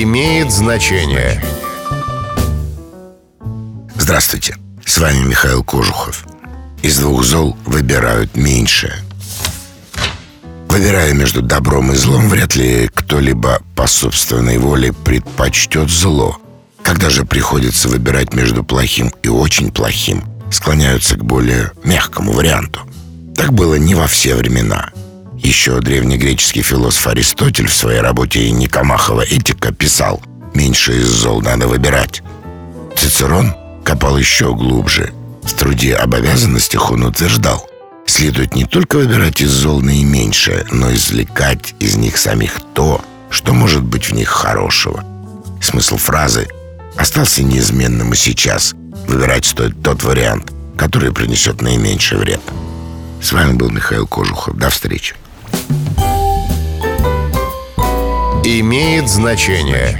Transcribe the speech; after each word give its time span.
имеет 0.00 0.50
значение. 0.50 1.42
Здравствуйте, 3.96 4.56
с 4.86 4.96
вами 4.98 5.18
Михаил 5.26 5.62
Кожухов. 5.62 6.24
Из 6.82 6.98
двух 6.98 7.24
зол 7.24 7.56
выбирают 7.66 8.34
меньшее. 8.36 8.94
Выбирая 10.68 11.12
между 11.12 11.42
добром 11.42 11.92
и 11.92 11.96
злом, 11.96 12.28
вряд 12.28 12.56
ли 12.56 12.88
кто-либо 12.94 13.60
по 13.76 13.86
собственной 13.86 14.56
воле 14.56 14.94
предпочтет 14.94 15.90
зло. 15.90 16.38
Когда 16.82 17.10
же 17.10 17.24
приходится 17.24 17.88
выбирать 17.88 18.32
между 18.32 18.64
плохим 18.64 19.12
и 19.22 19.28
очень 19.28 19.70
плохим, 19.70 20.24
склоняются 20.50 21.16
к 21.16 21.24
более 21.24 21.72
мягкому 21.84 22.32
варианту. 22.32 22.80
Так 23.36 23.52
было 23.52 23.74
не 23.74 23.94
во 23.94 24.06
все 24.06 24.36
времена. 24.36 24.91
Еще 25.42 25.80
древнегреческий 25.80 26.62
философ 26.62 27.08
Аристотель 27.08 27.66
в 27.66 27.74
своей 27.74 28.00
работе 28.00 28.50
«Никомахова 28.50 29.22
этика» 29.22 29.72
писал 29.72 30.22
«Меньше 30.54 31.00
из 31.00 31.08
зол 31.08 31.42
надо 31.42 31.66
выбирать». 31.66 32.22
Цицерон 32.96 33.54
копал 33.84 34.16
еще 34.16 34.54
глубже. 34.54 35.12
В 35.42 35.52
труде 35.54 35.96
об 35.96 36.14
обязанностях 36.14 36.90
он 36.92 37.04
утверждал 37.04 37.66
Следует 38.06 38.54
не 38.54 38.64
только 38.64 38.96
выбирать 38.96 39.40
из 39.40 39.50
зол 39.50 39.80
наименьшее, 39.80 40.66
но 40.70 40.92
извлекать 40.92 41.74
из 41.78 41.96
них 41.96 42.18
самих 42.18 42.60
то, 42.74 43.00
что 43.30 43.52
может 43.52 43.82
быть 43.82 44.10
в 44.10 44.12
них 44.12 44.28
хорошего. 44.28 45.04
Смысл 45.60 45.96
фразы 45.96 46.48
остался 46.96 47.42
неизменным 47.42 48.12
и 48.12 48.16
сейчас. 48.16 48.74
Выбирать 49.06 49.46
стоит 49.46 49.82
тот 49.82 50.02
вариант, 50.02 50.52
который 50.76 51.12
принесет 51.12 51.62
наименьший 51.62 52.18
вред. 52.18 52.40
С 53.20 53.32
вами 53.32 53.52
был 53.52 53.70
Михаил 53.70 54.06
Кожухов. 54.06 54.56
До 54.56 54.68
встречи. 54.68 55.14
Имеет 58.44 59.08
значение. 59.08 59.96